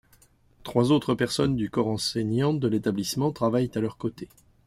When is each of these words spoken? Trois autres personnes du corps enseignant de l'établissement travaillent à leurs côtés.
Trois 0.63 0.91
autres 0.91 1.13
personnes 1.13 1.55
du 1.55 1.69
corps 1.69 1.85
enseignant 1.87 2.55
de 2.55 2.67
l'établissement 2.67 3.31
travaillent 3.31 3.69
à 3.75 3.79
leurs 3.81 3.97
côtés. 3.97 4.29